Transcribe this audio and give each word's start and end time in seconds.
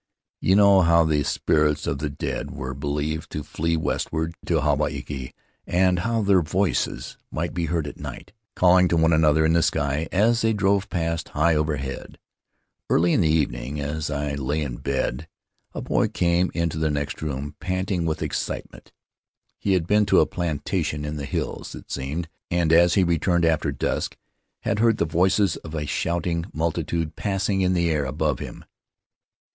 You 0.39 0.55
know 0.55 0.81
how 0.81 1.03
the 1.03 1.21
spirits 1.21 1.85
of 1.85 1.99
the 1.99 2.09
dead 2.09 2.49
were 2.49 2.73
believed 2.73 3.31
to 3.33 3.43
flee 3.43 3.77
westward, 3.77 4.33
to 4.47 4.59
Hawaiki, 4.61 5.31
and 5.67 5.99
how 5.99 6.23
their 6.23 6.41
voices 6.41 7.19
might 7.29 7.53
be 7.53 7.65
heard 7.67 7.85
at 7.85 7.99
night, 7.99 8.33
calling 8.55 8.87
to 8.87 8.97
one 8.97 9.13
another 9.13 9.45
in 9.45 9.53
the 9.53 9.61
sky, 9.61 10.07
as 10.11 10.41
they 10.41 10.53
drove 10.53 10.89
past, 10.89 11.29
high 11.37 11.53
overhead. 11.53 12.17
Early 12.89 13.13
in 13.13 13.21
the 13.21 13.27
evening, 13.29 13.79
as 13.79 14.09
I 14.09 14.33
lay 14.33 14.63
in 14.63 14.77
bed, 14.77 15.27
a 15.71 15.81
boy 15.81 16.07
came 16.07 16.49
into 16.55 16.79
the 16.79 16.89
next 16.89 17.21
room, 17.21 17.53
panting 17.59 18.03
with 18.07 18.23
excite 18.23 18.71
ment. 18.73 18.91
He 19.59 19.73
had 19.73 19.85
been 19.85 20.07
to 20.07 20.19
a 20.19 20.25
plantation 20.25 21.05
in 21.05 21.17
the 21.17 21.25
hills, 21.25 21.75
it 21.75 21.91
seemed, 21.91 22.27
and 22.49 22.73
as 22.73 22.95
he 22.95 23.03
returned, 23.03 23.43
just 23.43 23.51
after 23.53 23.71
dusk, 23.71 24.17
had 24.61 24.79
heard 24.79 24.97
the 24.97 25.05
voices 25.05 25.57
of 25.57 25.75
a 25.75 25.85
shouting 25.85 26.47
multitude 26.51 27.15
passing 27.15 27.61
in 27.61 27.73
the 27.73 27.91
air 27.91 28.05
above 28.05 28.39
him. 28.39 28.65